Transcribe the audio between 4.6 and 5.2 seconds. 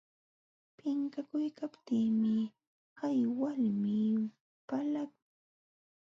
palaqman.